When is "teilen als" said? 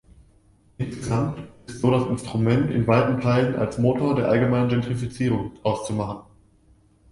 3.21-3.77